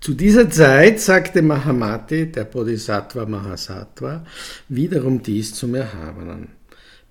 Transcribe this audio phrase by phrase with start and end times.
[0.00, 4.24] Zu dieser Zeit sagte Mahamati, der Bodhisattva Mahasattva,
[4.68, 6.48] wiederum dies zum Erhabenen.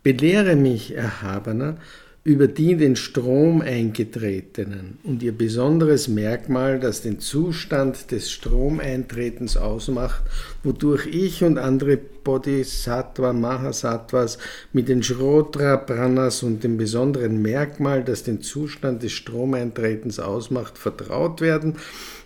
[0.03, 1.77] Belehre mich, Erhabener,
[2.23, 9.57] über die in den Strom eingetretenen und ihr besonderes Merkmal, das den Zustand des Stromeintretens
[9.57, 10.23] ausmacht,
[10.63, 14.37] wodurch ich und andere Bodhisattva, Mahasattvas
[14.73, 21.39] mit den Shrotra Pranas und dem besonderen Merkmal, das den Zustand des Stromeintretens ausmacht, vertraut
[21.39, 21.75] werden,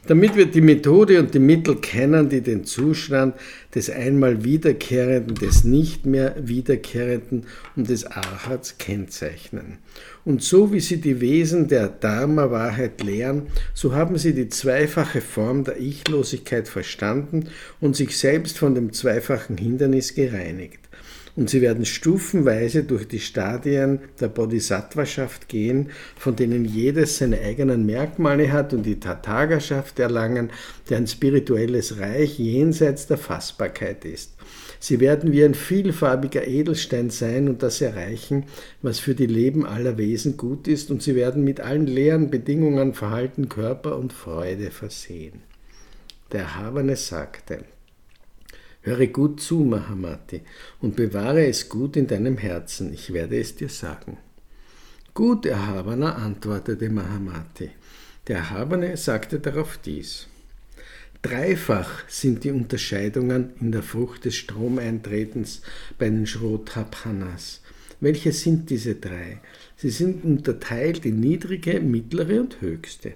[0.07, 3.35] damit wir die Methode und die Mittel kennen, die den Zustand
[3.75, 9.77] des einmal Wiederkehrenden, des nicht mehr Wiederkehrenden und des Arhats kennzeichnen.
[10.25, 15.63] Und so wie sie die Wesen der Dharma-Wahrheit lehren, so haben sie die zweifache Form
[15.63, 17.47] der Ichlosigkeit verstanden
[17.79, 20.81] und sich selbst von dem zweifachen Hindernis gereinigt
[21.35, 27.85] und sie werden stufenweise durch die Stadien der Bodhisattvaschaft gehen, von denen jedes seine eigenen
[27.85, 30.49] Merkmale hat und die Tathagaschaft erlangen,
[30.89, 34.33] der ein spirituelles Reich jenseits der Fassbarkeit ist.
[34.79, 38.45] Sie werden wie ein vielfarbiger Edelstein sein und das erreichen,
[38.81, 42.95] was für die Leben aller Wesen gut ist, und sie werden mit allen leeren Bedingungen
[42.95, 45.43] Verhalten, Körper und Freude versehen.
[46.31, 47.59] Der Erhabene sagte,
[48.83, 50.41] Höre gut zu, Mahamati,
[50.79, 54.17] und bewahre es gut in deinem Herzen, ich werde es dir sagen.
[55.13, 57.69] Gut, Erhabener, antwortete Mahamati.
[58.27, 60.27] Der Erhabene sagte darauf dies.
[61.21, 65.61] Dreifach sind die Unterscheidungen in der Frucht des Stromeintretens
[65.99, 67.61] bei den Shrotapanas.
[67.99, 69.41] Welche sind diese drei?
[69.77, 73.13] Sie sind unterteilt in niedrige, mittlere und höchste.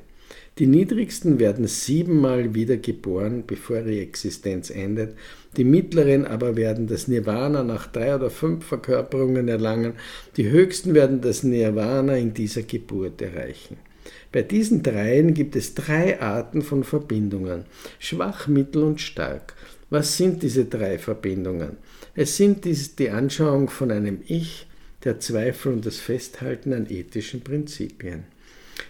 [0.60, 5.18] Die niedrigsten werden siebenmal wieder geboren, bevor ihre Existenz endet.
[5.58, 9.94] Die mittleren aber werden das Nirvana nach drei oder fünf Verkörperungen erlangen.
[10.36, 13.78] Die höchsten werden das Nirvana in dieser Geburt erreichen.
[14.32, 17.64] Bei diesen dreien gibt es drei Arten von Verbindungen,
[18.00, 19.54] schwach, mittel und stark.
[19.90, 21.78] Was sind diese drei Verbindungen?
[22.16, 24.68] Es sind die Anschauung von einem Ich,
[25.04, 28.24] der Zweifel und das Festhalten an ethischen Prinzipien.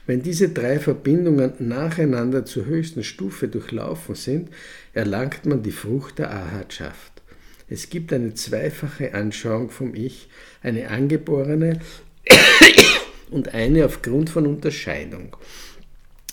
[0.07, 4.49] Wenn diese drei Verbindungen nacheinander zur höchsten Stufe durchlaufen sind,
[4.93, 7.23] erlangt man die Frucht der Ahatschaft.
[7.67, 10.29] Es gibt eine zweifache Anschauung vom Ich,
[10.61, 11.79] eine angeborene
[13.31, 15.35] und eine aufgrund von Unterscheidung.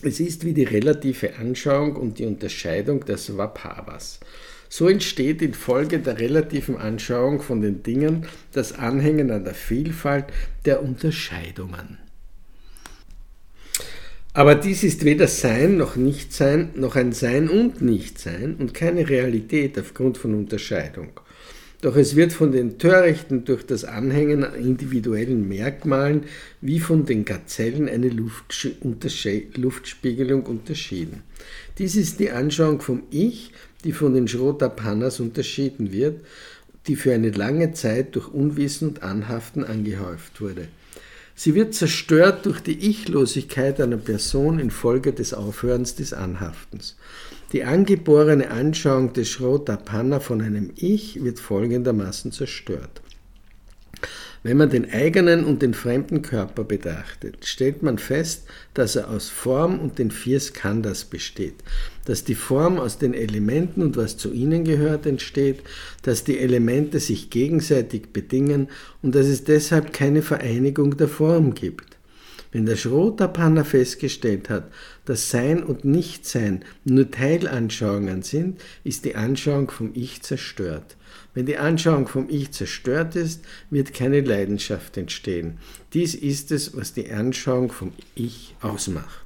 [0.03, 4.21] Es ist wie die relative Anschauung und die Unterscheidung der Svabhavas.
[4.69, 10.27] So entsteht infolge der relativen Anschauung von den Dingen das Anhängen an der Vielfalt
[10.65, 11.99] der Unterscheidungen.
[14.35, 19.79] Aber dies ist weder Sein noch Nichtsein, noch ein Sein und Nichtsein und keine Realität
[19.79, 21.21] aufgrund von Unterscheidung.
[21.83, 26.23] Doch es wird von den Törichten durch das Anhängen an individuellen Merkmalen
[26.63, 31.25] wie von den Gazellen eine Luftspiegelung unterschieden.
[31.77, 33.53] Dies ist die Anschauung vom Ich,
[33.85, 36.25] die von den Shrotapanas unterschieden wird,
[36.87, 40.69] die für eine lange Zeit durch Unwissen und Anhaften angehäuft wurde.
[41.35, 46.97] Sie wird zerstört durch die Ichlosigkeit einer Person infolge des Aufhörens des Anhaftens.
[47.53, 53.02] Die angeborene Anschauung des Shrotapanna von einem Ich wird folgendermaßen zerstört.
[54.45, 58.43] Wenn man den eigenen und den fremden Körper betrachtet, stellt man fest,
[58.75, 61.55] dass er aus Form und den vier Skandhas besteht,
[62.07, 65.61] dass die Form aus den Elementen und was zu ihnen gehört entsteht,
[66.03, 68.69] dass die Elemente sich gegenseitig bedingen.
[69.01, 71.92] Und dass es deshalb keine Vereinigung der Form gibt.
[72.53, 74.71] Wenn der Schrotapanna festgestellt hat,
[75.07, 80.97] dass Sein und Nichtsein nur Teilanschauungen sind, ist die Anschauung vom Ich zerstört.
[81.33, 85.59] Wenn die Anschauung vom Ich zerstört ist, wird keine Leidenschaft entstehen.
[85.95, 89.25] Dies ist es, was die Anschauung vom Ich ausmacht.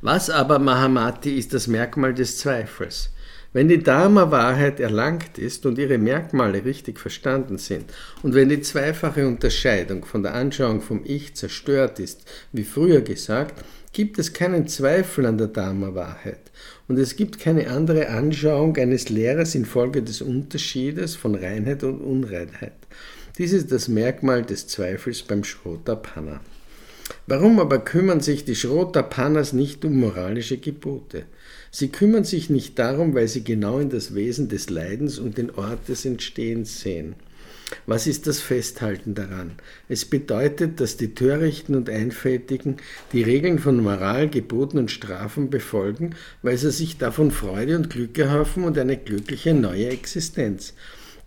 [0.00, 3.10] Was aber, Mahamati, ist das Merkmal des Zweifels?
[3.54, 7.86] Wenn die Dharma-Wahrheit erlangt ist und ihre Merkmale richtig verstanden sind
[8.22, 13.64] und wenn die zweifache Unterscheidung von der Anschauung vom Ich zerstört ist, wie früher gesagt,
[13.94, 16.50] gibt es keinen Zweifel an der Dharma-Wahrheit
[16.88, 22.74] und es gibt keine andere Anschauung eines Lehrers infolge des Unterschiedes von Reinheit und Unreinheit.
[23.38, 26.40] Dies ist das Merkmal des Zweifels beim Shrotapanna.
[27.26, 31.24] Warum aber kümmern sich die Shrotapannas nicht um moralische Gebote?
[31.78, 35.52] Sie kümmern sich nicht darum, weil sie genau in das Wesen des Leidens und den
[35.52, 37.14] Ort des Entstehens sehen.
[37.86, 39.52] Was ist das Festhalten daran?
[39.88, 42.78] Es bedeutet, dass die Törichten und Einfältigen
[43.12, 48.18] die Regeln von Moral, Geboten und Strafen befolgen, weil sie sich davon Freude und Glück
[48.18, 50.74] erhoffen und eine glückliche neue Existenz.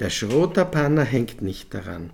[0.01, 2.09] Der Schrotapanner hängt nicht daran.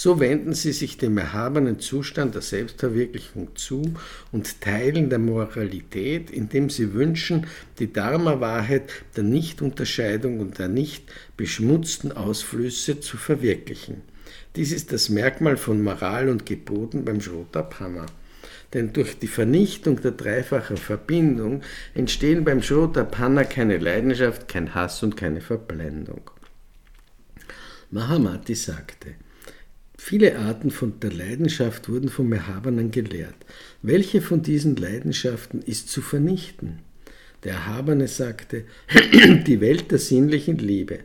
[0.00, 3.94] So wenden sie sich dem erhabenen Zustand der Selbstverwirklichung zu
[4.30, 7.48] und teilen der Moralität, indem sie wünschen,
[7.80, 14.02] die Dharma-Wahrheit der Nichtunterscheidung und der nicht beschmutzten Ausflüsse zu verwirklichen.
[14.54, 18.06] Dies ist das Merkmal von Moral und Geboten beim Shrotapanna.
[18.74, 21.62] Denn durch die Vernichtung der dreifachen Verbindung
[21.94, 26.30] entstehen beim Shrotapanna keine Leidenschaft, kein Hass und keine Verblendung.
[27.90, 29.16] Mahamati sagte,
[30.00, 33.34] Viele Arten von der Leidenschaft wurden vom Erhabenen gelehrt.
[33.82, 36.78] Welche von diesen Leidenschaften ist zu vernichten?
[37.42, 38.64] Der Erhabene sagte,
[39.46, 41.00] die Welt der sinnlichen Liebe.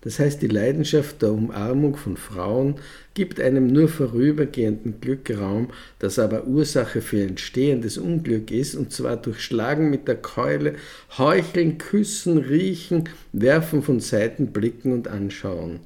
[0.00, 2.76] Das heißt, die Leidenschaft der Umarmung von Frauen
[3.14, 9.16] gibt einem nur vorübergehenden Glück Raum, das aber Ursache für entstehendes Unglück ist, und zwar
[9.16, 10.76] durch Schlagen mit der Keule,
[11.18, 15.80] Heucheln, Küssen, Riechen, Werfen von Seiten, Blicken und Anschauen.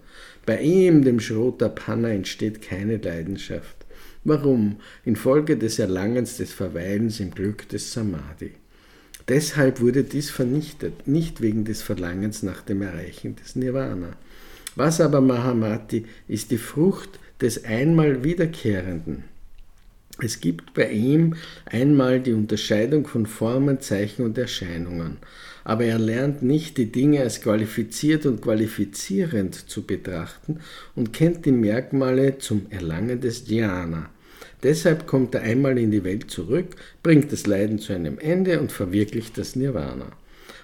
[0.51, 3.87] Bei ihm, dem Schrotapanna, entsteht keine Leidenschaft.
[4.25, 4.81] Warum?
[5.05, 8.51] Infolge des Erlangens des Verweilens im Glück des Samadhi.
[9.29, 14.17] Deshalb wurde dies vernichtet, nicht wegen des Verlangens nach dem Erreichen des Nirvana.
[14.75, 19.23] Was aber Mahamati ist die Frucht des einmal Wiederkehrenden.
[20.21, 25.19] Es gibt bei ihm einmal die Unterscheidung von Formen, Zeichen und Erscheinungen
[25.65, 30.61] aber er lernt nicht, die Dinge als qualifiziert und qualifizierend zu betrachten
[30.95, 34.11] und kennt die Merkmale zum Erlangen des Dhyana.
[34.63, 38.73] Deshalb kommt er einmal in die Welt zurück, bringt das Leiden zu einem Ende und
[38.73, 40.13] verwirklicht das Nirvana.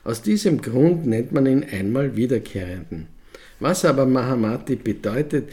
[0.05, 3.09] Aus diesem Grund nennt man ihn einmal Wiederkehrenden.
[3.59, 5.49] Was aber Mahamati bedeutet,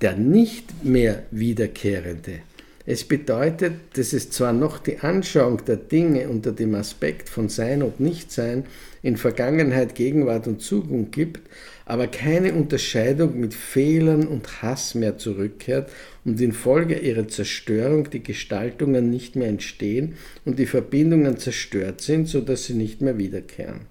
[0.00, 2.40] der nicht mehr Wiederkehrende,
[2.88, 7.82] es bedeutet, dass es zwar noch die Anschauung der Dinge unter dem Aspekt von Sein
[7.82, 8.64] und Nichtsein
[9.02, 11.50] in Vergangenheit, Gegenwart und Zukunft gibt,
[11.84, 15.90] aber keine Unterscheidung mit Fehlern und Hass mehr zurückkehrt
[16.24, 22.66] und infolge ihrer Zerstörung die Gestaltungen nicht mehr entstehen und die Verbindungen zerstört sind, sodass
[22.66, 23.82] sie nicht mehr wiederkehren.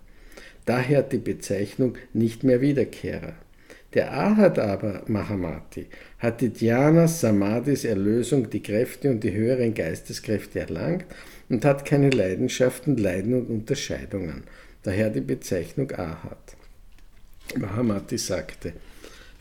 [0.66, 3.34] Daher die Bezeichnung nicht mehr Wiederkehrer.
[3.96, 5.88] Der Arhat aber, Mahamati,
[6.20, 11.06] hat die Dhyanas, Samadhis Erlösung, die Kräfte und die höheren Geisteskräfte erlangt
[11.48, 14.44] und hat keine Leidenschaften, Leiden und Unterscheidungen.
[14.84, 16.58] Daher die Bezeichnung Arhat.
[17.58, 18.74] Mahamati sagte,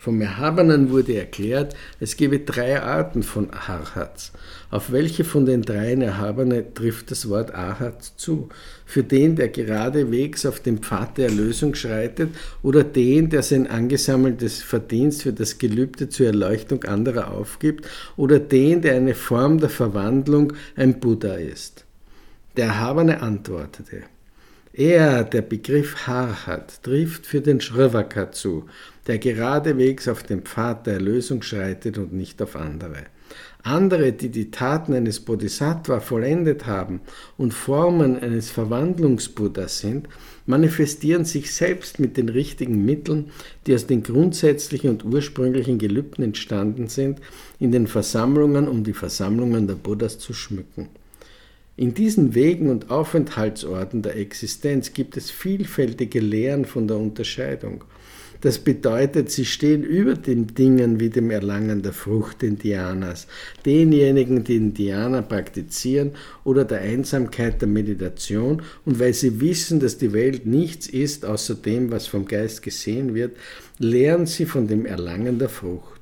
[0.05, 4.33] vom Erhabenen wurde erklärt, es gebe drei Arten von Arhats.
[4.69, 8.49] Auf welche von den dreien Erhabene trifft das Wort Arhat zu?
[8.85, 12.29] Für den, der geradewegs auf dem Pfad der Erlösung schreitet
[12.61, 18.83] oder den, der sein angesammeltes Verdienst für das Gelübde zur Erleuchtung anderer aufgibt oder den,
[18.83, 21.83] der eine Form der Verwandlung ein Buddha ist?
[22.57, 24.03] Der Erhabene antwortete,
[24.77, 28.65] er, der Begriff Harhat, trifft für den Shrivaka zu,
[29.07, 33.03] der geradewegs auf dem Pfad der Erlösung schreitet und nicht auf andere.
[33.63, 37.01] Andere, die die Taten eines Bodhisattva vollendet haben
[37.35, 40.07] und Formen eines Verwandlungsbuddhas sind,
[40.45, 43.31] manifestieren sich selbst mit den richtigen Mitteln,
[43.65, 47.19] die aus den grundsätzlichen und ursprünglichen Gelübden entstanden sind,
[47.59, 50.89] in den Versammlungen, um die Versammlungen der Buddhas zu schmücken.
[51.75, 57.83] In diesen Wegen und Aufenthaltsorten der Existenz gibt es vielfältige Lehren von der Unterscheidung.
[58.45, 63.25] Das bedeutet, sie stehen über den Dingen wie dem Erlangen der Frucht Dhyanas,
[63.65, 66.11] denjenigen, die Dhyana praktizieren
[66.43, 71.55] oder der Einsamkeit der Meditation und weil sie wissen, dass die Welt nichts ist außer
[71.55, 73.35] dem, was vom Geist gesehen wird,
[73.79, 76.01] lehren sie von dem Erlangen der Frucht.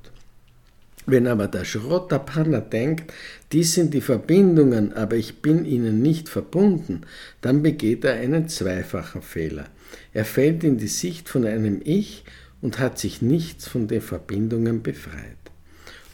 [1.05, 3.13] Wenn aber der Schrottapanna denkt,
[3.53, 7.01] dies sind die Verbindungen, aber ich bin ihnen nicht verbunden,
[7.41, 9.67] dann begeht er einen zweifachen Fehler.
[10.11, 12.23] Er fällt in die Sicht von einem Ich
[12.61, 15.37] und hat sich nichts von den Verbindungen befreit.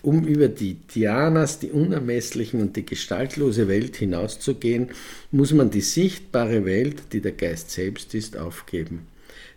[0.01, 4.89] Um über die Dhyanas, die unermesslichen und die gestaltlose Welt hinauszugehen,
[5.31, 9.07] muss man die sichtbare Welt, die der Geist selbst ist, aufgeben.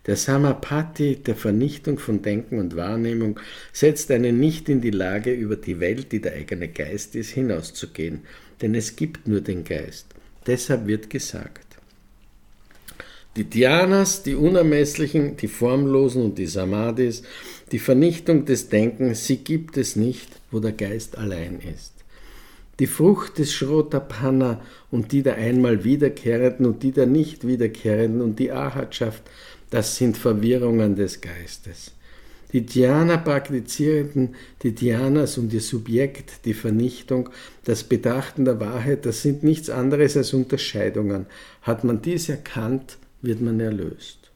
[0.07, 3.39] Der Samapati der Vernichtung von Denken und Wahrnehmung
[3.73, 8.23] setzt einen nicht in die Lage, über die Welt, die der eigene Geist ist, hinauszugehen,
[8.61, 10.07] denn es gibt nur den Geist.
[10.47, 11.73] Deshalb wird gesagt,
[13.37, 17.23] die Dhyanas, die Unermesslichen, die Formlosen und die Samadhis,
[17.71, 21.93] die Vernichtung des Denkens, sie gibt es nicht, wo der Geist allein ist.
[22.79, 28.39] Die Frucht des Shrotapanna und die der einmal Wiederkehrenden und die der nicht Wiederkehrenden und
[28.39, 29.23] die Ahatschaft
[29.73, 31.93] das sind Verwirrungen des Geistes.
[32.53, 37.31] Die Dhyana-Praktizierenden, die Dhyanas und ihr Subjekt, die Vernichtung,
[37.65, 41.25] das Betrachten der Wahrheit, das sind nichts anderes als Unterscheidungen.
[41.63, 44.31] Hat man dies erkannt, wird man erlöst.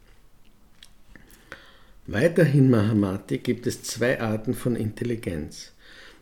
[2.07, 5.73] Weiterhin Mahamati gibt es zwei Arten von Intelligenz.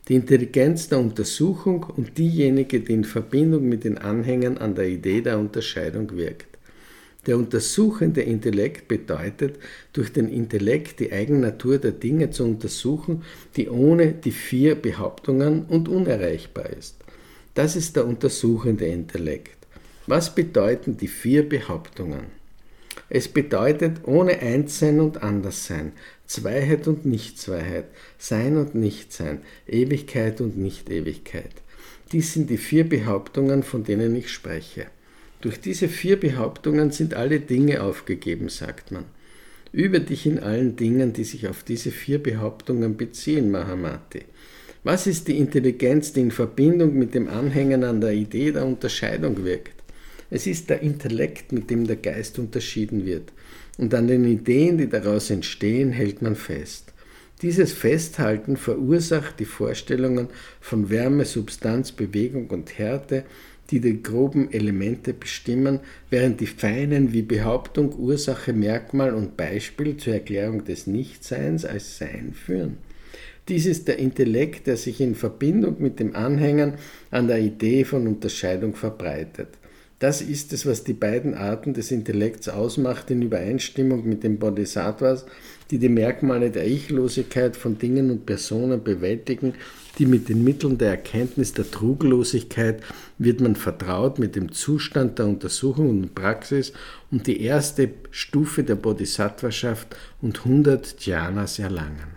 [0.09, 5.23] die Intelligenz der Untersuchung und diejenige, die in Verbindung mit den Anhängern an der Idee
[5.23, 6.54] der Unterscheidung wirkt.
[7.27, 9.59] Der untersuchende Intellekt bedeutet,
[9.93, 13.23] durch den Intellekt die Eigennatur der Dinge zu untersuchen,
[13.57, 16.97] die ohne die vier Behauptungen und unerreichbar ist.
[17.55, 19.57] Das ist der untersuchende Intellekt.
[20.07, 22.45] Was bedeuten die vier Behauptungen?
[23.09, 25.93] Es bedeutet ohne Einssein und Anderssein,
[26.27, 27.87] Zweiheit und Nichtzweiheit,
[28.19, 31.53] Sein und Nichtsein, Ewigkeit und Nicht-Ewigkeit.
[32.13, 34.87] Dies sind die vier Behauptungen, von denen ich spreche.
[35.45, 39.05] Durch diese vier Behauptungen sind alle Dinge aufgegeben, sagt man.
[39.73, 44.23] Über dich in allen Dingen, die sich auf diese vier Behauptungen beziehen, Mahamati.
[44.85, 49.45] Was ist die Intelligenz, die in Verbindung mit dem Anhängen an der Idee der Unterscheidung
[49.45, 49.83] wirkt?
[50.31, 53.31] Es ist der Intellekt, mit dem der Geist unterschieden wird.
[53.77, 56.95] Und an den Ideen, die daraus entstehen, hält man fest.
[57.43, 60.29] Dieses Festhalten verursacht die Vorstellungen
[60.63, 63.25] von Wärme, Substanz, Bewegung und Härte
[63.75, 70.15] die die groben Elemente bestimmen, während die feinen wie Behauptung, Ursache, Merkmal und Beispiel zur
[70.15, 72.77] Erklärung des Nichtseins als Sein führen.
[73.49, 76.75] Dies ist der Intellekt, der sich in Verbindung mit dem Anhängern
[77.11, 79.49] an der Idee von Unterscheidung verbreitet.
[79.99, 85.25] Das ist es, was die beiden Arten des Intellekts ausmacht, in Übereinstimmung mit den Bodhisattvas,
[85.71, 89.55] die die Merkmale der Ichlosigkeit von Dingen und Personen bewältigen
[89.99, 92.83] die mit den Mitteln der Erkenntnis der Truglosigkeit
[93.19, 96.73] wird man vertraut mit dem Zustand der Untersuchung und Praxis
[97.11, 102.14] und die erste Stufe der Bodhisattvaschaft und 100 Dhyanas erlangen.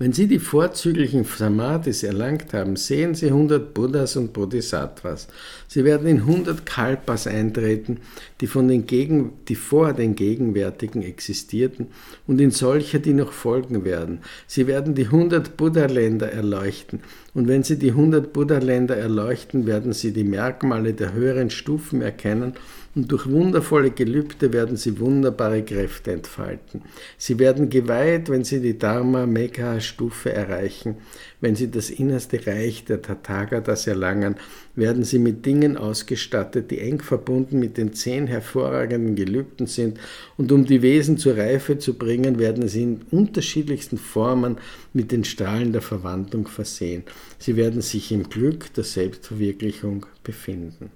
[0.00, 5.26] Wenn Sie die vorzüglichen Samadhis erlangt haben, sehen Sie 100 Buddhas und Bodhisattvas.
[5.66, 7.98] Sie werden in 100 Kalpas eintreten,
[8.40, 11.88] die, von den Gegen, die vor den gegenwärtigen existierten
[12.28, 14.20] und in solche, die noch folgen werden.
[14.46, 17.00] Sie werden die 100 Buddha-Länder erleuchten.
[17.34, 22.54] Und wenn Sie die 100 Buddha-Länder erleuchten, werden Sie die Merkmale der höheren Stufen erkennen
[22.98, 26.82] und durch wundervolle Gelübde werden sie wunderbare Kräfte entfalten.
[27.16, 30.96] Sie werden geweiht, wenn sie die Dharma-Mekha-Stufe erreichen,
[31.40, 34.34] wenn sie das innerste Reich der Tathagatas erlangen,
[34.74, 40.00] werden sie mit Dingen ausgestattet, die eng verbunden mit den zehn hervorragenden Gelübden sind,
[40.36, 44.56] und um die Wesen zur Reife zu bringen, werden sie in unterschiedlichsten Formen
[44.92, 47.04] mit den Strahlen der Verwandlung versehen.
[47.38, 50.90] Sie werden sich im Glück der Selbstverwirklichung befinden.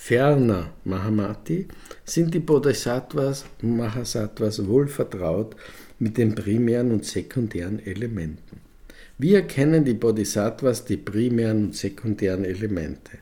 [0.00, 1.66] Ferner, Mahamati,
[2.04, 5.56] sind die Bodhisattvas und Mahasattvas wohl vertraut
[5.98, 8.60] mit den primären und sekundären Elementen.
[9.18, 13.18] Wie erkennen die Bodhisattvas die primären und sekundären Elemente?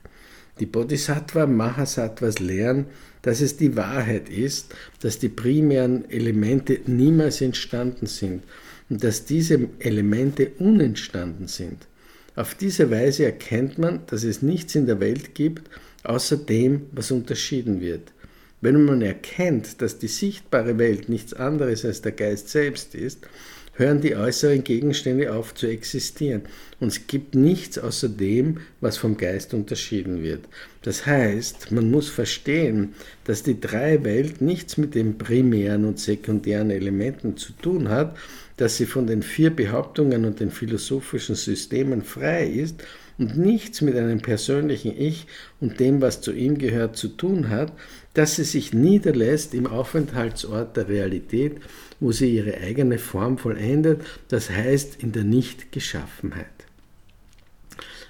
[0.60, 2.86] Die Bodhisattva Mahasattvas lehren,
[3.22, 8.44] dass es die Wahrheit ist, dass die primären Elemente niemals entstanden sind
[8.90, 11.88] und dass diese Elemente unentstanden sind.
[12.36, 15.70] Auf diese Weise erkennt man, dass es nichts in der Welt gibt,
[16.08, 18.12] außer dem, was unterschieden wird.
[18.60, 23.26] Wenn man erkennt, dass die sichtbare Welt nichts anderes als der Geist selbst ist,
[23.74, 26.42] hören die äußeren Gegenstände auf zu existieren.
[26.80, 30.44] Und es gibt nichts außer dem, was vom Geist unterschieden wird.
[30.82, 32.94] Das heißt, man muss verstehen,
[33.24, 38.16] dass die drei Welt nichts mit den primären und sekundären Elementen zu tun hat,
[38.56, 42.82] dass sie von den vier Behauptungen und den philosophischen Systemen frei ist
[43.18, 45.26] und nichts mit einem persönlichen Ich
[45.60, 47.72] und dem, was zu ihm gehört, zu tun hat,
[48.14, 51.56] dass sie sich niederlässt im Aufenthaltsort der Realität,
[52.00, 56.46] wo sie ihre eigene Form vollendet, das heißt in der Nichtgeschaffenheit.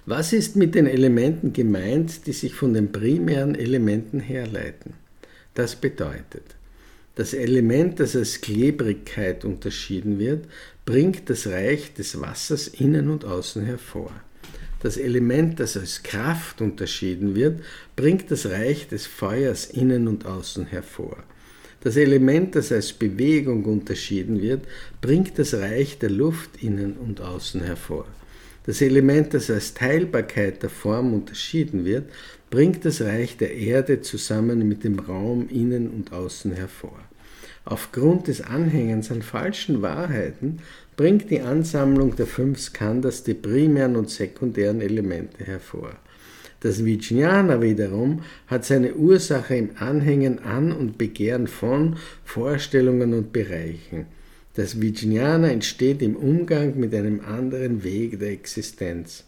[0.06, 4.94] Was ist mit den Elementen gemeint, die sich von den primären Elementen herleiten?
[5.54, 6.44] Das bedeutet,
[7.16, 10.46] das Element, das als Klebrigkeit unterschieden wird,
[10.84, 14.12] bringt das Reich des Wassers innen und außen hervor.
[14.86, 17.60] Das Element, das als Kraft unterschieden wird,
[17.96, 21.16] bringt das Reich des Feuers innen und außen hervor.
[21.80, 24.62] Das Element, das als Bewegung unterschieden wird,
[25.00, 28.06] bringt das Reich der Luft innen und außen hervor.
[28.64, 32.08] Das Element, das als Teilbarkeit der Form unterschieden wird,
[32.48, 37.00] bringt das Reich der Erde zusammen mit dem Raum innen und außen hervor.
[37.64, 40.60] Aufgrund des Anhängens an falschen Wahrheiten
[40.96, 45.92] bringt die Ansammlung der fünf Skandhas die primären und sekundären Elemente hervor.
[46.60, 54.06] Das Vijnana wiederum hat seine Ursache im Anhängen an und Begehren von Vorstellungen und Bereichen.
[54.54, 59.25] Das Vijnana entsteht im Umgang mit einem anderen Weg der Existenz.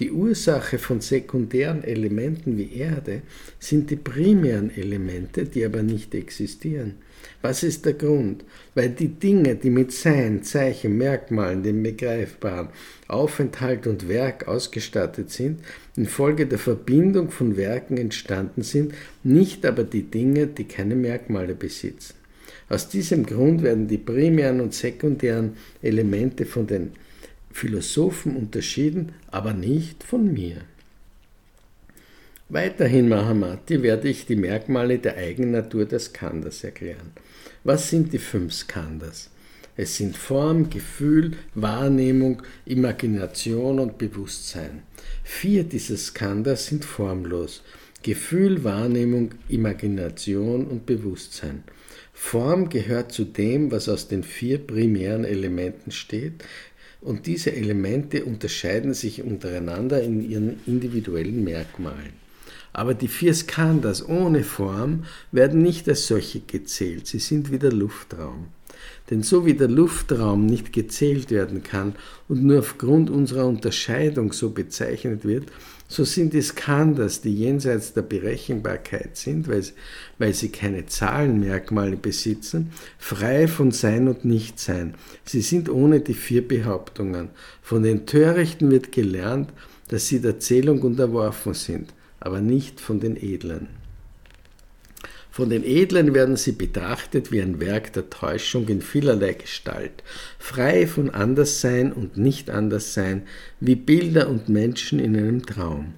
[0.00, 3.20] Die Ursache von sekundären Elementen wie Erde
[3.58, 6.94] sind die primären Elemente, die aber nicht existieren.
[7.42, 8.42] Was ist der Grund?
[8.74, 12.68] Weil die Dinge, die mit Sein, Zeichen, Merkmalen, dem Begreifbaren,
[13.08, 15.60] Aufenthalt und Werk ausgestattet sind,
[15.96, 22.14] infolge der Verbindung von Werken entstanden sind, nicht aber die Dinge, die keine Merkmale besitzen.
[22.70, 26.92] Aus diesem Grund werden die primären und sekundären Elemente von den
[27.52, 30.62] Philosophen unterschieden, aber nicht von mir.
[32.48, 37.12] Weiterhin, Mahamati, werde ich die Merkmale der Eigennatur des Skandhas erklären.
[37.62, 39.30] Was sind die fünf Skandhas?
[39.76, 44.82] Es sind Form, Gefühl, Wahrnehmung, Imagination und Bewusstsein.
[45.22, 47.62] Vier dieser Skandhas sind formlos.
[48.02, 51.62] Gefühl, Wahrnehmung, Imagination und Bewusstsein.
[52.12, 56.44] Form gehört zu dem, was aus den vier primären Elementen steht,
[57.00, 62.20] und diese Elemente unterscheiden sich untereinander in ihren individuellen Merkmalen.
[62.72, 67.72] Aber die vier Skandhas ohne Form werden nicht als solche gezählt, sie sind wie der
[67.72, 68.48] Luftraum.
[69.10, 71.96] Denn so wie der Luftraum nicht gezählt werden kann
[72.28, 75.50] und nur aufgrund unserer Unterscheidung so bezeichnet wird,
[75.90, 79.64] so sind die Skandhas, die jenseits der Berechenbarkeit sind, weil,
[80.18, 84.94] weil sie keine Zahlenmerkmale besitzen, frei von Sein und Nichtsein.
[85.24, 87.30] Sie sind ohne die vier Behauptungen.
[87.60, 89.52] Von den Törichten wird gelernt,
[89.88, 93.79] dass sie der Zählung unterworfen sind aber nicht von den Edlen.
[95.30, 100.02] Von den Edlen werden sie betrachtet wie ein Werk der Täuschung in vielerlei Gestalt,
[100.38, 103.22] frei von Anderssein und Nicht-Anderssein,
[103.60, 105.94] wie Bilder und Menschen in einem Traum.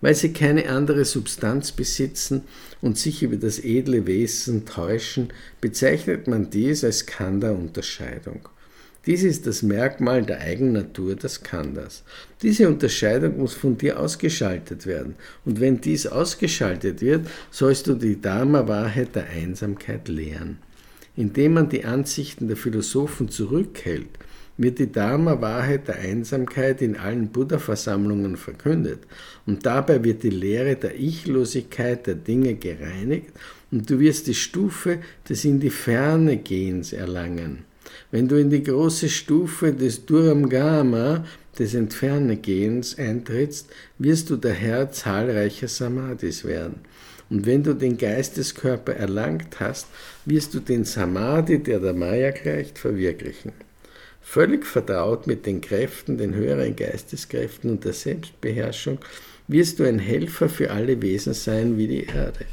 [0.00, 2.44] Weil sie keine andere Substanz besitzen
[2.80, 5.28] und sich über das edle Wesen täuschen,
[5.60, 8.48] bezeichnet man dies als Kanda-Unterscheidung.
[9.06, 12.02] Dies ist das Merkmal der Eigennatur des Kandas.
[12.42, 15.14] Diese Unterscheidung muss von dir ausgeschaltet werden.
[15.46, 20.58] Und wenn dies ausgeschaltet wird, sollst du die Dharma-Wahrheit der Einsamkeit lehren.
[21.16, 24.18] Indem man die Ansichten der Philosophen zurückhält,
[24.58, 29.00] wird die Dharma-Wahrheit der Einsamkeit in allen Buddha-Versammlungen verkündet.
[29.46, 33.30] Und dabei wird die Lehre der Ichlosigkeit der Dinge gereinigt
[33.70, 37.69] und du wirst die Stufe des in die Ferne Gehens erlangen.
[38.10, 41.24] Wenn du in die große Stufe des Duramgama,
[41.58, 43.68] des Entfernegehens, eintrittst,
[43.98, 46.80] wirst du der Herr zahlreicher Samadhis werden.
[47.28, 49.86] Und wenn du den Geisteskörper erlangt hast,
[50.24, 53.52] wirst du den Samadhi, der der Maya gleicht, verwirklichen.
[54.20, 58.98] Völlig vertraut mit den Kräften, den höheren Geisteskräften und der Selbstbeherrschung,
[59.46, 62.46] wirst du ein Helfer für alle Wesen sein wie die Erde.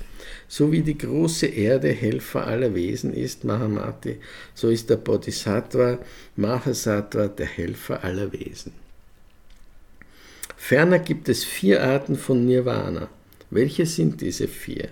[0.50, 4.18] So wie die große Erde Helfer aller Wesen ist, Mahamati,
[4.54, 6.00] so ist der Bodhisattva
[6.38, 8.72] Mahasattva der Helfer aller Wesen.
[10.56, 13.10] Ferner gibt es vier Arten von Nirvana.
[13.50, 14.90] Welche sind diese vier?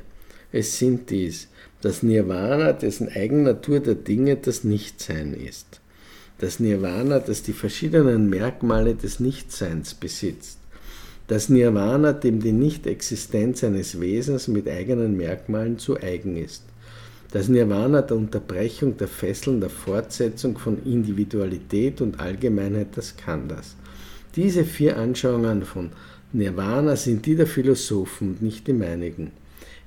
[0.51, 1.47] Es sind dies,
[1.81, 5.81] das Nirvana, dessen Eigennatur der Dinge das Nichtsein ist.
[6.37, 10.59] Das Nirvana, das die verschiedenen Merkmale des Nichtseins besitzt
[11.27, 16.63] das Nirvana, dem die Nichtexistenz eines Wesens mit eigenen Merkmalen zu eigen ist.
[17.31, 23.75] Das Nirvana der Unterbrechung der Fesseln der Fortsetzung von Individualität und Allgemeinheit des Khandas.
[24.35, 25.89] Diese vier Anschauungen von
[26.31, 29.31] Nirvana sind die der Philosophen und nicht die meinigen.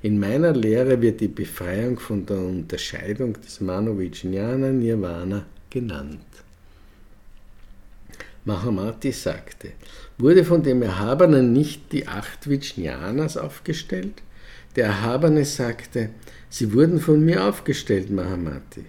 [0.01, 6.19] In meiner Lehre wird die Befreiung von der Unterscheidung des Manovijnana Nirvana genannt.
[8.45, 9.73] Mahamati sagte,
[10.19, 14.21] wurde von dem Erhabenen nicht die acht Vijnanas aufgestellt?
[14.75, 16.09] Der Erhabene sagte,
[16.49, 18.83] sie wurden von mir aufgestellt, Mahamati.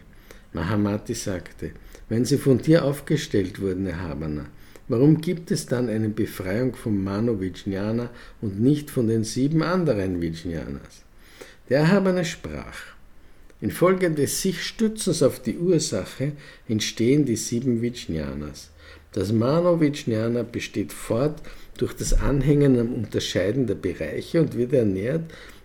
[0.53, 1.71] Mahamati sagte,
[2.09, 4.47] wenn sie von dir aufgestellt wurden, Erhabener,
[4.89, 10.21] warum gibt es dann eine Befreiung vom Mano Vijnana und nicht von den sieben anderen
[10.21, 11.05] Vijnanas?
[11.69, 12.77] Der Erhabene sprach,
[13.61, 16.33] Infolge des sich Stützens auf die Ursache
[16.67, 18.71] entstehen die sieben Vijnanas.
[19.13, 21.43] Das Mano-Vijnana besteht fort
[21.77, 25.23] durch das Anhängen am Unterscheiden der Bereiche und wird ernährt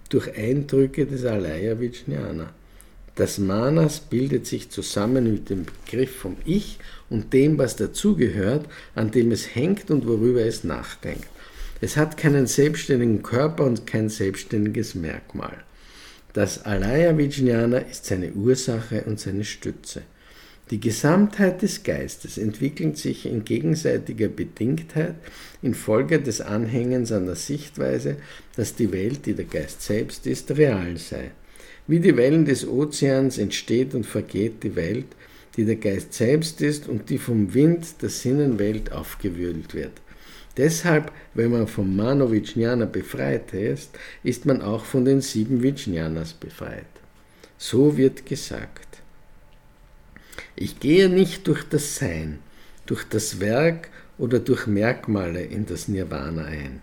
[0.10, 2.54] durch Eindrücke des Alaya Vijnana.
[3.16, 6.80] Das Manas bildet sich zusammen mit dem Begriff vom Ich
[7.10, 11.28] und dem, was dazugehört, an dem es hängt und worüber es nachdenkt.
[11.82, 15.58] Es hat keinen selbstständigen Körper und kein selbstständiges Merkmal.
[16.34, 20.02] Das Alaya Vijnana ist seine Ursache und seine Stütze.
[20.72, 25.14] Die Gesamtheit des Geistes entwickelt sich in gegenseitiger Bedingtheit
[25.62, 28.18] infolge des Anhängens an der Sichtweise,
[28.56, 31.32] dass die Welt, die der Geist selbst ist, real sei.
[31.86, 35.06] Wie die Wellen des Ozeans entsteht und vergeht die Welt,
[35.56, 40.02] die der Geist selbst ist und die vom Wind der Sinnenwelt aufgewühlt wird.
[40.58, 43.92] Deshalb, wenn man vom Mano Vijnana befreit ist,
[44.24, 46.86] ist man auch von den sieben Vijnanas befreit.
[47.58, 48.85] So wird gesagt.
[50.56, 52.40] Ich gehe nicht durch das Sein,
[52.86, 56.82] durch das Werk oder durch Merkmale in das Nirvana ein.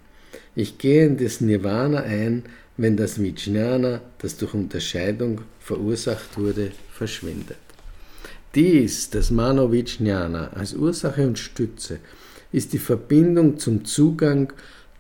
[0.55, 2.45] Ich gehe in das Nirvana ein,
[2.77, 7.57] wenn das Vijnana, das durch Unterscheidung verursacht wurde, verschwindet.
[8.55, 12.01] Dies, das Mano Vijnana, als Ursache und Stütze,
[12.51, 14.53] ist die Verbindung zum Zugang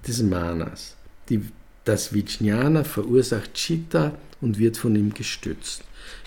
[0.06, 0.96] des Manas.
[1.28, 1.42] Die,
[1.84, 5.84] das Vijnana verursacht Chitta und wird von ihm gestützt.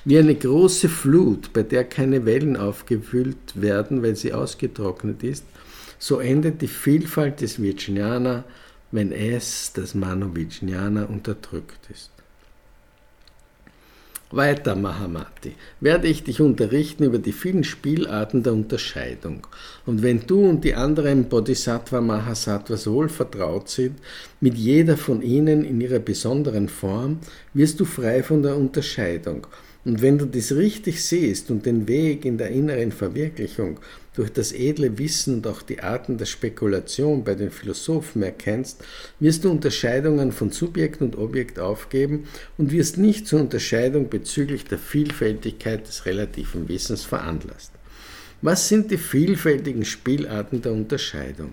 [0.08, 5.46] Wie eine große Flut, bei der keine Wellen aufgefüllt werden, weil sie ausgetrocknet ist,
[5.98, 8.44] so endet die Vielfalt des Vijnana,
[8.92, 12.12] wenn es, das Mano Vijnana, unterdrückt ist.
[14.30, 19.48] Weiter, Mahamati, werde ich dich unterrichten über die vielen Spielarten der Unterscheidung.
[19.88, 23.98] Und wenn du und die anderen Bodhisattva Mahasattvas wohl vertraut sind,
[24.40, 27.20] mit jeder von ihnen in ihrer besonderen Form,
[27.56, 29.48] wirst du frei von der Unterscheidung
[29.86, 33.80] und wenn du dies richtig siehst und den Weg in der inneren Verwirklichung
[34.16, 38.84] durch das edle Wissen und auch die Arten der Spekulation bei den Philosophen erkennst,
[39.20, 42.24] wirst du Unterscheidungen von Subjekt und Objekt aufgeben
[42.58, 47.72] und wirst nicht zur Unterscheidung bezüglich der Vielfältigkeit des relativen Wissens veranlasst.
[48.42, 51.52] Was sind die vielfältigen Spielarten der Unterscheidung?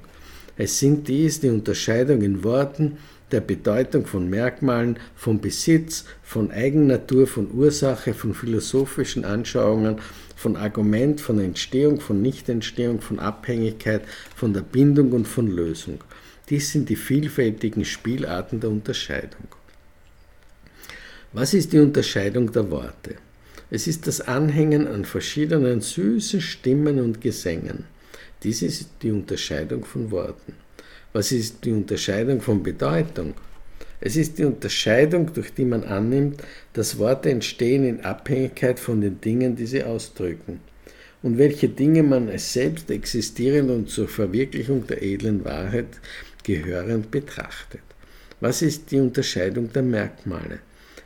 [0.56, 2.98] Es sind dies die Unterscheidung in Worten,
[3.32, 9.96] der Bedeutung von Merkmalen, von Besitz, von Eigennatur, von Ursache, von philosophischen Anschauungen,
[10.36, 14.02] von Argument, von Entstehung, von Nichtentstehung, von Abhängigkeit,
[14.36, 16.02] von der Bindung und von Lösung.
[16.48, 19.48] Dies sind die vielfältigen Spielarten der Unterscheidung.
[21.32, 23.14] Was ist die Unterscheidung der Worte?
[23.70, 27.84] Es ist das Anhängen an verschiedenen süßen Stimmen und Gesängen.
[28.42, 30.54] Dies ist die Unterscheidung von Worten.
[31.12, 33.34] Was ist die Unterscheidung von Bedeutung?
[34.00, 39.20] Es ist die Unterscheidung, durch die man annimmt, dass Worte entstehen in Abhängigkeit von den
[39.20, 40.60] Dingen, die sie ausdrücken,
[41.22, 46.00] und welche Dinge man als selbst existierend und zur Verwirklichung der edlen Wahrheit
[46.42, 47.82] gehörend betrachtet.
[48.40, 50.60] Was ist die Unterscheidung der Merkmale?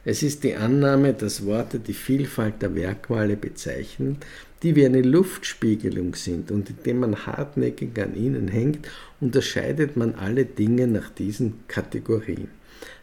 [0.05, 4.19] Es ist die Annahme, dass Worte die Vielfalt der Merkmale bezeichnen,
[4.63, 8.87] die wie eine Luftspiegelung sind und indem man hartnäckig an ihnen hängt,
[9.21, 12.49] unterscheidet man alle Dinge nach diesen Kategorien.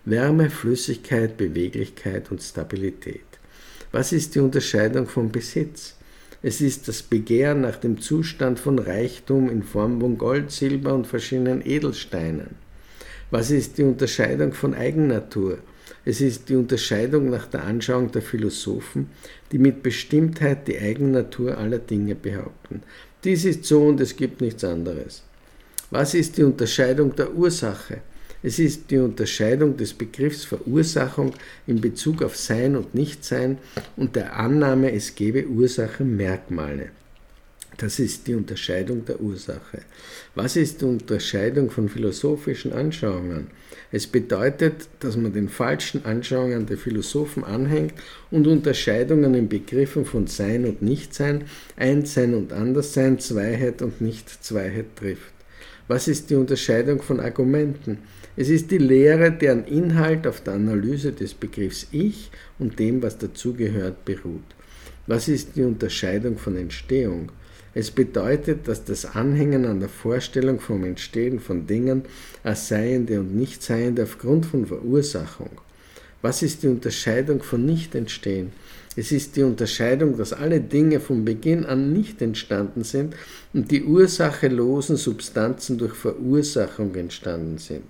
[0.05, 3.21] Wärme, Flüssigkeit, Beweglichkeit und Stabilität.
[3.91, 5.95] Was ist die Unterscheidung von Besitz?
[6.41, 11.07] Es ist das Begehren nach dem Zustand von Reichtum in Form von Gold, Silber und
[11.07, 12.55] verschiedenen Edelsteinen.
[13.31, 15.59] Was ist die Unterscheidung von Eigennatur?
[16.05, 19.09] Es ist die Unterscheidung nach der Anschauung der Philosophen,
[19.51, 22.83] die mit Bestimmtheit die Eigennatur aller Dinge behaupten.
[23.23, 25.23] Dies ist so und es gibt nichts anderes.
[25.95, 27.99] Was ist die Unterscheidung der Ursache?
[28.41, 31.33] Es ist die Unterscheidung des Begriffs Verursachung
[31.67, 33.59] in Bezug auf Sein und Nichtsein
[33.95, 36.89] und der Annahme, es gebe Ursachenmerkmale.
[37.77, 39.81] Das ist die Unterscheidung der Ursache.
[40.33, 43.51] Was ist die Unterscheidung von philosophischen Anschauungen?
[43.91, 47.93] Es bedeutet, dass man den falschen Anschauungen der Philosophen anhängt
[48.31, 51.43] und Unterscheidungen in Begriffen von Sein und Nichtsein,
[51.77, 55.33] Einssein und Anderssein, Zweiheit und Nicht-Zweiheit trifft.
[55.87, 57.99] Was ist die Unterscheidung von Argumenten?
[58.35, 63.17] Es ist die Lehre, deren Inhalt auf der Analyse des Begriffs Ich und dem, was
[63.17, 64.41] dazugehört, beruht.
[65.05, 67.31] Was ist die Unterscheidung von Entstehung?
[67.75, 72.03] Es bedeutet, dass das Anhängen an der Vorstellung vom Entstehen von Dingen
[72.43, 75.49] als Seiende und Nichtseiende aufgrund von Verursachung.
[76.21, 78.51] Was ist die Unterscheidung von Nichtentstehen?
[78.95, 83.15] Es ist die Unterscheidung, dass alle Dinge von Beginn an nicht entstanden sind
[83.53, 87.85] und die ursachelosen Substanzen durch Verursachung entstanden sind.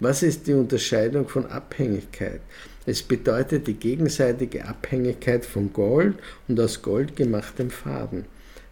[0.00, 2.40] Was ist die Unterscheidung von Abhängigkeit?
[2.86, 6.14] Es bedeutet die gegenseitige Abhängigkeit von Gold
[6.46, 8.24] und aus Gold gemachtem Faden.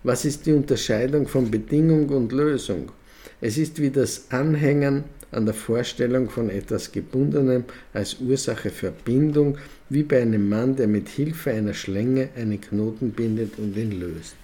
[0.03, 2.93] Was ist die Unterscheidung von Bedingung und Lösung?
[3.41, 9.59] Es ist wie das Anhängen an der Vorstellung von etwas Gebundenem als Ursache für Bindung,
[9.89, 14.37] wie bei einem Mann, der mit Hilfe einer Schlänge einen Knoten bindet und ihn löst.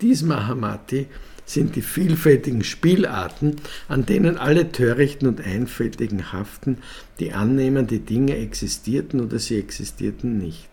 [0.00, 1.06] Dies Mahamati
[1.44, 3.56] sind die vielfältigen Spielarten,
[3.88, 6.78] an denen alle Törichten und Einfältigen haften,
[7.18, 10.68] die annehmen, die Dinge existierten oder sie existierten nicht.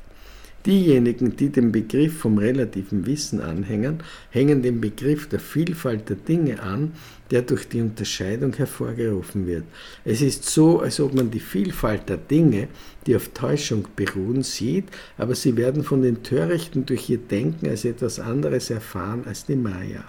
[0.67, 3.99] Diejenigen, die den Begriff vom relativen Wissen anhängen,
[4.32, 6.91] hängen den Begriff der Vielfalt der Dinge an,
[7.32, 9.63] der durch die Unterscheidung hervorgerufen wird.
[10.03, 12.67] Es ist so, als ob man die Vielfalt der Dinge,
[13.06, 17.86] die auf Täuschung beruhen, sieht, aber sie werden von den Törichten durch ihr Denken als
[17.86, 20.03] etwas anderes erfahren als die Maya.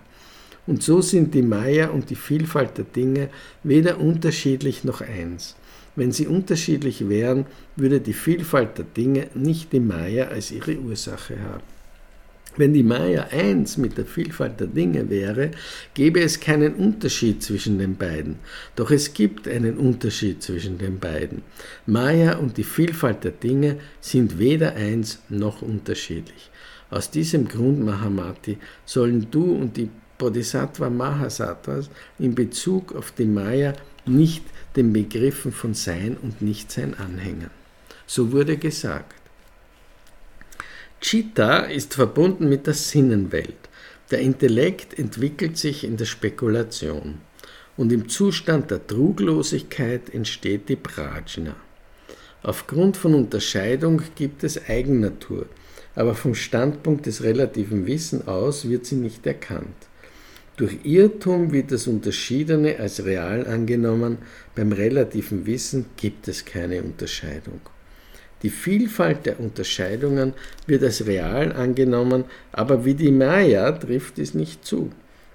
[0.66, 3.28] Und so sind die Maya und die Vielfalt der Dinge
[3.62, 5.54] weder unterschiedlich noch eins.
[5.98, 11.40] Wenn sie unterschiedlich wären, würde die Vielfalt der Dinge nicht die Maya als ihre Ursache
[11.40, 11.64] haben.
[12.56, 15.50] Wenn die Maya eins mit der Vielfalt der Dinge wäre,
[15.94, 18.36] gäbe es keinen Unterschied zwischen den beiden.
[18.76, 21.42] Doch es gibt einen Unterschied zwischen den beiden.
[21.86, 26.48] Maya und die Vielfalt der Dinge sind weder eins noch unterschiedlich.
[26.90, 33.72] Aus diesem Grund, Mahamati, sollen du und die Bodhisattva Mahasattvas in Bezug auf die Maya
[34.06, 34.44] nicht
[34.76, 37.50] den Begriffen von Sein und Nichtsein anhängen.
[38.06, 39.14] So wurde gesagt.
[41.00, 43.68] Chitta ist verbunden mit der Sinnenwelt.
[44.10, 47.20] Der Intellekt entwickelt sich in der Spekulation
[47.76, 51.54] und im Zustand der Truglosigkeit entsteht die Prajna.
[52.42, 55.46] Aufgrund von Unterscheidung gibt es Eigennatur,
[55.94, 59.87] aber vom Standpunkt des relativen Wissen aus wird sie nicht erkannt.
[60.58, 64.18] Durch Irrtum wird das Unterschiedene als real angenommen,
[64.56, 67.60] beim relativen Wissen gibt es keine Unterscheidung.
[68.42, 70.32] Die Vielfalt der Unterscheidungen
[70.66, 74.90] wird als real angenommen, aber wie die Maya trifft es nicht zu.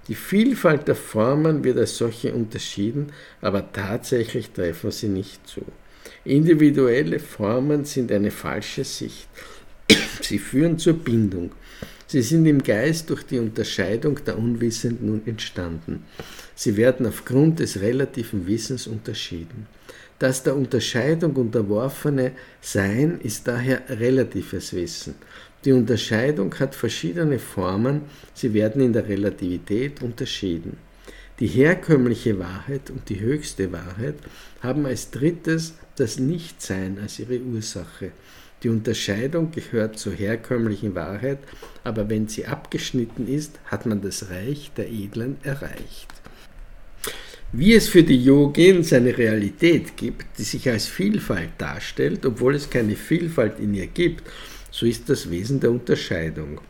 [0.10, 5.62] Die Vielfalt der Formen wird als solche unterschieden, aber tatsächlich treffen sie nicht zu.
[6.26, 9.30] Individuelle Formen sind eine falsche Sicht.
[10.22, 11.52] Sie führen zur Bindung.
[12.14, 16.04] Sie sind im Geist durch die Unterscheidung der Unwissenden entstanden.
[16.54, 19.66] Sie werden aufgrund des relativen Wissens unterschieden.
[20.20, 25.16] Das der Unterscheidung unterworfene Sein ist daher relatives Wissen.
[25.66, 28.02] Die Unterscheidung hat verschiedene Formen,
[28.36, 30.78] sie werden in der Relativität unterschieden.
[31.40, 34.18] Die herkömmliche Wahrheit und die höchste Wahrheit
[34.62, 38.12] haben als drittes das Nichtsein als ihre Ursache.
[38.64, 41.40] Die Unterscheidung gehört zur herkömmlichen Wahrheit,
[41.84, 46.08] aber wenn sie abgeschnitten ist, hat man das Reich der Edlen erreicht.
[47.52, 52.70] Wie es für die Yogins eine Realität gibt, die sich als Vielfalt darstellt, obwohl es
[52.70, 54.24] keine Vielfalt in ihr gibt,
[54.72, 56.62] so ist das Wesen der Unterscheidung.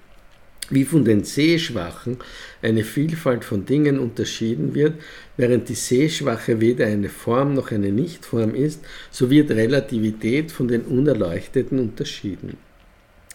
[0.69, 2.17] Wie von den Sehschwachen
[2.61, 4.93] eine Vielfalt von Dingen unterschieden wird,
[5.35, 10.81] während die Sehschwache weder eine Form noch eine Nichtform ist, so wird Relativität von den
[10.81, 12.57] Unerleuchteten unterschieden.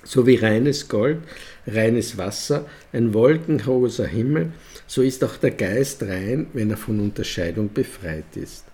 [0.05, 1.19] So wie reines Gold,
[1.67, 4.53] reines Wasser, ein wolkenloser Himmel,
[4.87, 8.65] so ist auch der Geist rein, wenn er von Unterscheidung befreit ist.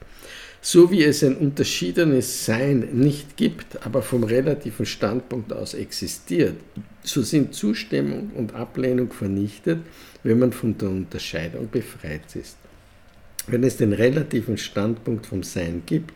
[0.67, 6.55] So wie es ein unterschiedenes Sein nicht gibt, aber vom relativen Standpunkt aus existiert,
[7.03, 9.81] so sind Zustimmung und Ablehnung vernichtet,
[10.23, 12.57] wenn man von der Unterscheidung befreit ist.
[13.47, 16.15] Wenn es den relativen Standpunkt vom Sein gibt,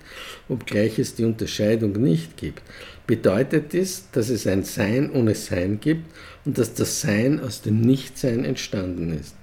[0.48, 2.62] obgleich es die Unterscheidung nicht gibt,
[3.06, 6.06] bedeutet dies, dass es ein Sein ohne Sein gibt
[6.46, 9.34] und dass das Sein aus dem Nichtsein entstanden ist.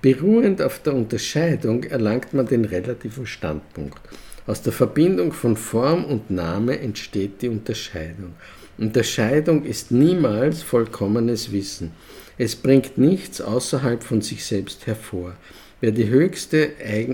[0.00, 4.00] Beruhend auf der Unterscheidung erlangt man den relativen Standpunkt.
[4.48, 8.32] Aus der Verbindung von Form und Name entsteht die Unterscheidung.
[8.78, 11.92] Unterscheidung ist niemals vollkommenes Wissen.
[12.38, 15.34] Es bringt nichts außerhalb von sich selbst hervor.
[15.82, 16.70] Wer die höchste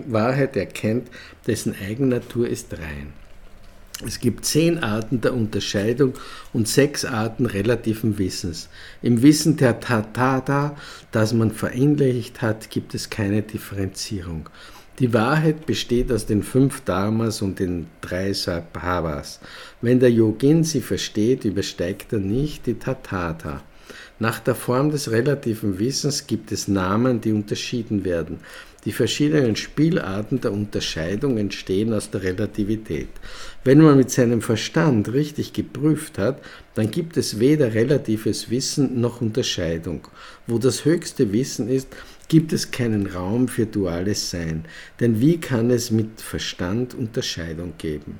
[0.07, 1.09] Wahrheit erkennt,
[1.45, 3.13] dessen Eigennatur ist rein.
[4.07, 6.15] Es gibt zehn Arten der Unterscheidung
[6.53, 8.69] und sechs Arten relativen Wissens.
[9.03, 10.77] Im Wissen der Tathata,
[11.11, 14.49] das man verinnerlicht hat, gibt es keine Differenzierung.
[15.01, 19.41] Die Wahrheit besteht aus den fünf Dharmas und den drei Sabhavas.
[19.81, 23.63] Wenn der Yogin sie versteht, übersteigt er nicht die Tathata.
[24.21, 28.39] Nach der Form des relativen Wissens gibt es Namen, die unterschieden werden.
[28.85, 33.09] Die verschiedenen Spielarten der Unterscheidung entstehen aus der Relativität.
[33.65, 36.41] Wenn man mit seinem Verstand richtig geprüft hat,
[36.75, 40.07] dann gibt es weder relatives Wissen noch Unterscheidung.
[40.47, 41.89] Wo das höchste Wissen ist,
[42.29, 44.65] gibt es keinen Raum für duales Sein.
[45.01, 48.19] Denn wie kann es mit Verstand Unterscheidung geben?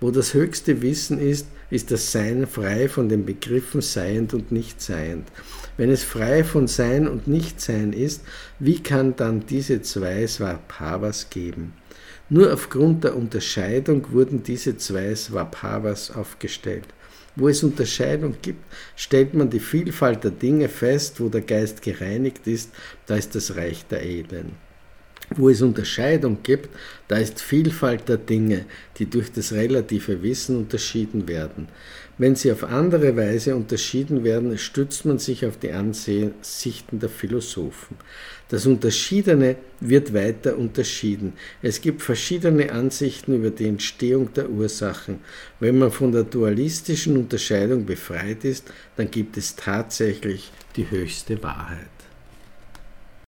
[0.00, 4.80] Wo das höchste Wissen ist, ist das Sein frei von den Begriffen seiend und nicht
[4.80, 5.28] seiend.
[5.76, 8.22] Wenn es frei von Sein und Nichtsein ist,
[8.58, 11.74] wie kann dann diese zwei Svabhavas geben?
[12.28, 16.86] Nur aufgrund der Unterscheidung wurden diese zwei Svabhavas aufgestellt.
[17.36, 18.64] Wo es Unterscheidung gibt,
[18.96, 22.70] stellt man die Vielfalt der Dinge fest, wo der Geist gereinigt ist,
[23.06, 24.52] da ist das Reich der Edlen.
[25.36, 26.70] Wo es Unterscheidung gibt,
[27.06, 28.64] da ist Vielfalt der Dinge,
[28.98, 31.68] die durch das relative Wissen unterschieden werden.
[32.18, 37.96] Wenn sie auf andere Weise unterschieden werden, stützt man sich auf die Ansichten der Philosophen.
[38.50, 41.34] Das Unterschiedene wird weiter unterschieden.
[41.62, 45.20] Es gibt verschiedene Ansichten über die Entstehung der Ursachen.
[45.60, 48.64] Wenn man von der dualistischen Unterscheidung befreit ist,
[48.96, 51.99] dann gibt es tatsächlich die höchste Wahrheit.